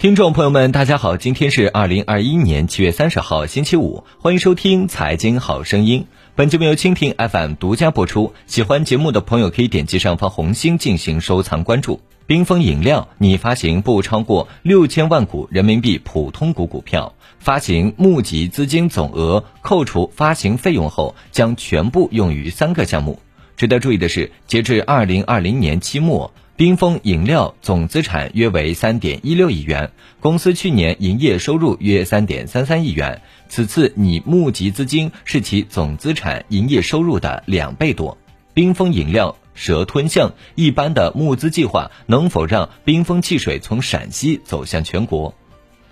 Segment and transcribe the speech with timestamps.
[0.00, 6.00] 听众朋友们，大家好，今天是二零二一年七月三十号，星期五，欢迎收听《财经好声音》。
[6.34, 8.32] 本节目由蜻蜓 FM 独家播出。
[8.46, 12.00] 喜欢节目的朋友可以点击上方红心进行收藏关注。
[12.26, 23.20] 冰峰饮料拟发行不超过六千万股人民币普通股股票，发行募集资金总额扣除发行费用后，将全部用于三个项目。
[23.54, 26.32] 值得注意的是，截至二零二零年期末。
[26.60, 38.18] 冰峰饮料总资产约为三点一六亿元，公司去年营业收入约三点三三亿元，此次拟募集资金是其总资产营业收入的两倍多。
[38.52, 45.34] 冰峰饮料蛇吞象，一般的募资计划能否让冰峰汽水从陕西走向全国？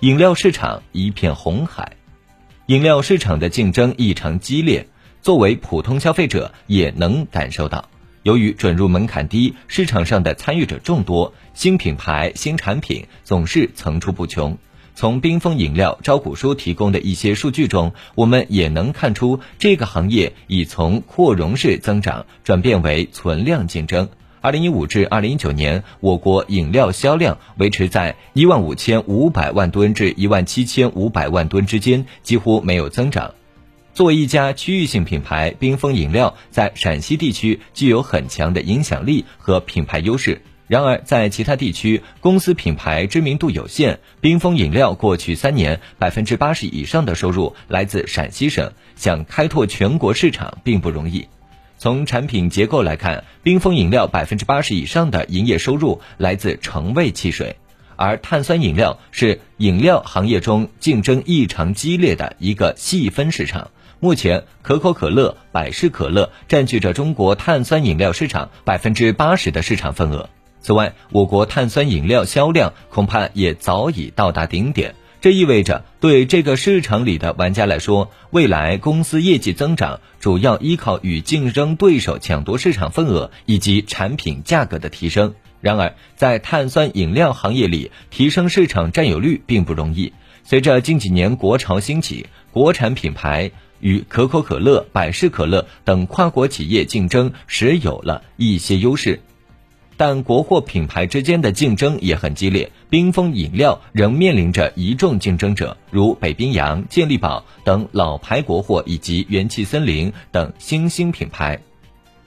[0.00, 1.92] 饮料市场一片红海，
[2.68, 4.88] 饮料市场的竞争异常激烈，
[5.20, 7.90] 作为普通消费者也能感受到。
[8.24, 14.56] 由于准入门槛低，市场上的参与者众多，新品牌、新产品总是层出不穷。
[14.94, 24.08] 从冰峰饮料招股书提供的一些数据中，我们也能看出这个行业已从扩容式增长转变为存量竞争。
[24.40, 33.34] 二零一五至二零一九年，我国饮料销量维持在一万五千五百万吨至一万七千五百万吨之间，几乎没有增长。
[33.94, 40.42] 作为一家区域性品牌，冰峰饮料在陕西地区具有很强的影响力和品牌优势。
[40.66, 44.00] 然而，在其他地区，公司品牌知名度有限。
[44.20, 51.28] 冰峰饮料过去三年百分之八十以上的收入来自陕西省，想开拓全国市场并不容易。
[51.78, 57.54] 从产品结构来看，冰峰饮料百分之八十以上的营业收入来自橙味汽水，
[57.94, 63.70] 而碳酸饮料是饮料行业中竞争异常激烈的一个细分市场。
[64.00, 70.28] 目前，可口可乐、百事可乐占据着中国碳酸饮料市场百分之八十的市场份额。
[70.60, 74.94] 此外，我国碳酸饮料销量恐怕也早已到达顶点。
[75.20, 85.34] 这意味着，对这个市场里的玩家来说，未来公司业绩增长主要依靠与竞争对手抢夺市场份额以及产品价格的提升。
[85.62, 90.12] 然而，在碳酸饮料行业里，提升市场占有率并不容易。
[90.42, 93.50] 随着近几年国潮兴起，国产品牌。
[93.84, 99.20] 与可口可乐、百事可乐等跨国企业竞争时有了一些优势，
[99.98, 102.72] 但国货品牌之间的竞争也很激烈。
[102.88, 111.60] 冰峰饮料仍面临着一众竞争者，如北冰洋、健力宝等老牌国货，以及元气森林等新兴品牌。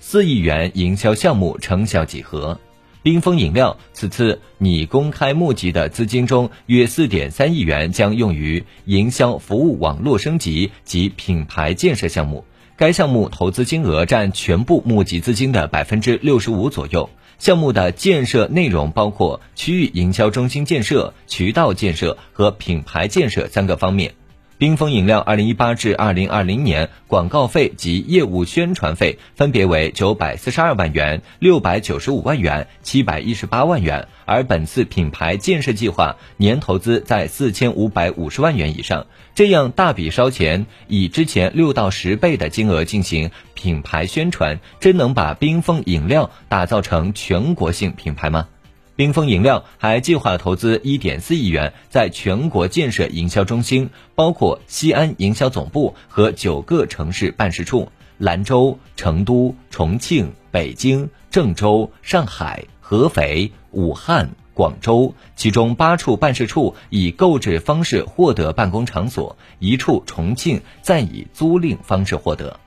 [0.00, 2.58] 四亿元营销项目成效几何？
[3.04, 12.46] 冰峰饮料此次拟公开募集的资金中，约四点三亿元将用于营销服务网络升级及品牌建设项目。
[12.78, 17.10] 该项目投资金额占全部募集资金的百分之六十五左右。
[17.38, 24.14] 项目的建设内容包括区域营销中心建设、渠道建设和品牌建设三个方面。
[24.56, 39.06] 冰峰饮料二零一八至二零二零年广告费及业务宣传费分别为九百四十二万元、六百九十五万元、七百一十八万元，而本次品牌建设计划年投资在四千五百五十万元以上。
[39.34, 48.46] 这样大笔烧钱，以之前六到十倍的金额进行品牌宣传，真能把冰峰饮料打造成全国性品牌吗？
[48.96, 57.88] 冰峰饮料还计划投资一点四亿元，在全国建设营销中心，包括西安营销总部和九个城市办事处：
[58.18, 65.12] 兰州、成都、重庆、北京、郑州、上海、合肥、武汉、广州。
[65.34, 72.60] 其中八处办事处以购置方式获得办公场所，一处重庆暂以租赁方式获得。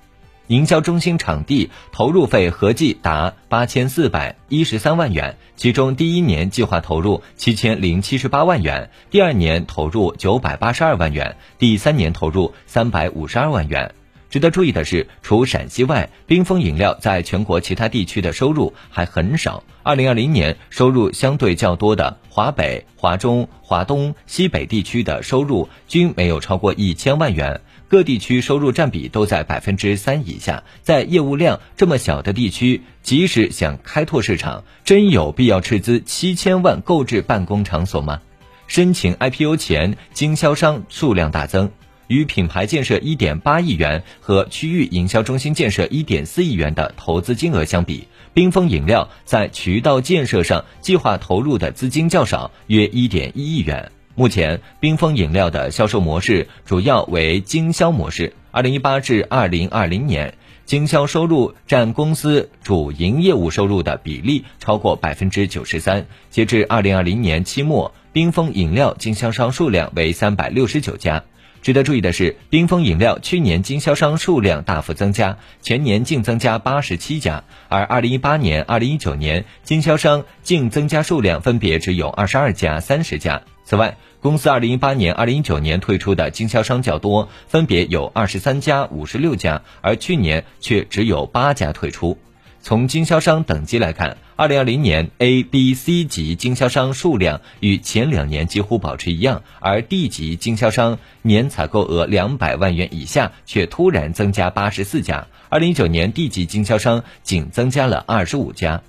[0.48, 13.94] 营销中心场地投入费合计达八千四百一十三万元，其中第一年计划投入七千零七十八万元，第二年投入九百八十二万元，第三年投入三百五十二万元。
[14.30, 19.64] 值得注意的是，除陕西外，冰峰饮料在全国其他地区的收入还很少。
[19.84, 27.62] 二零二零年收入相对较多的华北、华中、华东、西北地区的收入均没有超过一千万元。
[27.90, 38.22] 各地区收入占比都在百分之三以下，在业务量这么小的地区，即使想开拓市场，真有必要斥资七千万购置办公场所吗？
[38.68, 41.72] 申请 IPO 前，经销商数量大增，
[42.08, 53.94] 与品牌建设一点八亿元和区域营销中心建设一点四亿元的投资金额相比，冰峰饮料在渠道建设上计划投入的资金较少，约一点一亿元。
[54.20, 58.34] 目前，冰峰饮料的销售模式主要为经销模式。
[58.50, 60.34] 二零一八至二零二零年，
[60.66, 66.08] 经销收入占公司主营业务收入的比例超过百分之九十三。
[66.32, 71.24] 截至二零二零年期末，冰峰饮料经销商数量为三百六十九家。
[71.62, 83.44] 值得注意的是，冰峰饮料去年经销商数量大幅增加，全年净增加八十七家，而二零一八年、二零一九年经销商净增加数量分别只有二十二家、三十家。
[83.68, 92.18] 此外，公司二零一八年、二零一九年退出的经销商较多，分别有二十三家、五十六家，而去年却只有八家退出。
[92.62, 105.28] 从经销商等级来看，二零二零年 A、B、C 级经销商数量与前两年几乎保持一样，而 D 级经销商年采购额两百万元以下却突然增加八十四家。
[105.50, 108.82] 二零一九年 D 级经销商仅增加了二十五家。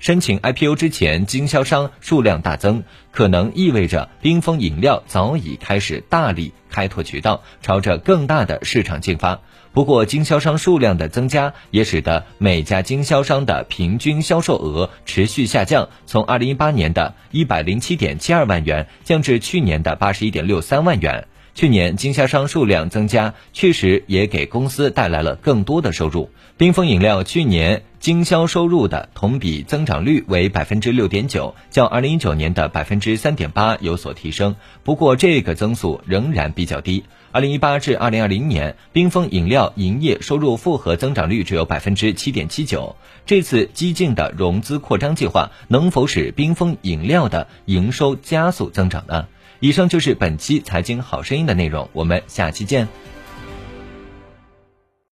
[0.00, 9.40] 申请 IPO 之前，经销商数量大增，可能意味着冰峰饮料早已开始大力开拓渠道，朝着更大的市场进发。
[9.72, 21.26] 不过，经销商数量的增加也使得每家经销商的平均销售额持续下降，从2018年的一百零七点七二万元降至去年的八十一点六三万元。
[21.54, 26.30] 去年经销商数量增加，确实也给公司带来了更多的收入。
[26.56, 34.56] 冰峰饮料去年经销收入的同比增长率为百分之六点九，较二零一九年的百分之三点八有所提升。
[34.82, 37.04] 不过，这个增速仍然比较低。
[37.32, 42.94] 二零一八至二零二零年，冰峰饮料营业收入复合增长率只有百分之七点七九。
[43.24, 49.28] 这次激进的融资扩张计划能否使冰峰饮料的营收加速增长呢？
[49.60, 52.86] 以上就是本期财经好声音的内容，我们下期见。